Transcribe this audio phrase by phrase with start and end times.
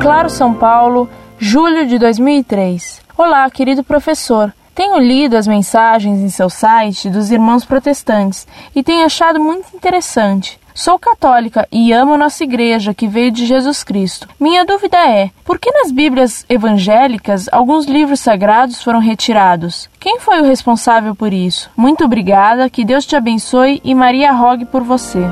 [0.00, 3.00] Claro, São Paulo, julho de 2003.
[3.16, 4.52] Olá, querido professor.
[4.74, 10.58] Tenho lido as mensagens em seu site dos irmãos protestantes e tenho achado muito interessante.
[10.74, 14.28] Sou católica e amo nossa igreja que veio de Jesus Cristo.
[14.40, 19.88] Minha dúvida é: por que nas Bíblias evangélicas alguns livros sagrados foram retirados?
[20.00, 21.70] Quem foi o responsável por isso?
[21.76, 25.24] Muito obrigada, que Deus te abençoe e Maria rogue por você.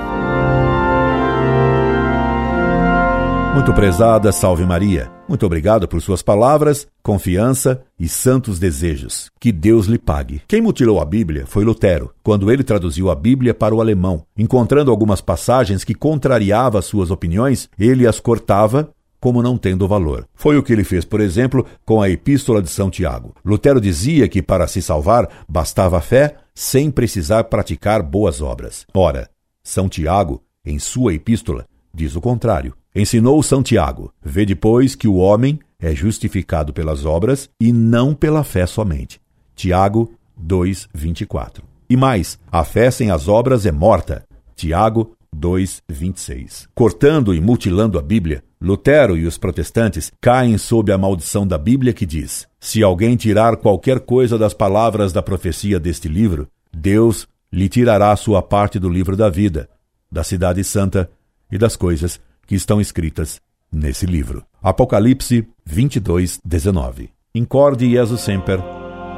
[3.54, 5.10] Muito prezada, salve Maria.
[5.28, 9.30] Muito obrigado por suas palavras, confiança e santos desejos.
[9.40, 10.42] Que Deus lhe pague.
[10.46, 14.24] Quem mutilou a Bíblia foi Lutero, quando ele traduziu a Bíblia para o alemão.
[14.36, 20.26] Encontrando algumas passagens que contrariavam suas opiniões, ele as cortava como não tendo valor.
[20.34, 23.34] Foi o que ele fez, por exemplo, com a Epístola de São Tiago.
[23.44, 28.86] Lutero dizia que para se salvar bastava a fé sem precisar praticar boas obras.
[28.94, 29.28] Ora,
[29.62, 32.74] São Tiago, em sua epístola, diz o contrário.
[32.98, 38.42] Ensinou São Tiago: vê depois que o homem é justificado pelas obras e não pela
[38.42, 39.20] fé somente.
[39.54, 41.62] Tiago 2:24.
[41.88, 44.26] E mais, a fé sem as obras é morta.
[44.56, 46.66] Tiago 2:26.
[46.74, 51.92] Cortando e mutilando a Bíblia, Lutero e os protestantes caem sob a maldição da Bíblia
[51.92, 57.68] que diz: se alguém tirar qualquer coisa das palavras da profecia deste livro, Deus lhe
[57.68, 59.70] tirará sua parte do livro da vida,
[60.10, 61.08] da cidade santa
[61.48, 64.42] e das coisas que estão escritas nesse livro.
[64.60, 67.10] Apocalipse 22, 19.
[67.34, 68.58] Incorde Jesus Semper,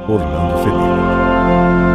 [0.07, 1.90] Orlando Fedeli.